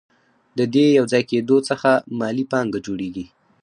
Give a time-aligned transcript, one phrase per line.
[0.57, 1.89] د دې یوځای کېدو څخه
[2.19, 3.25] مالي پانګه جوړېږي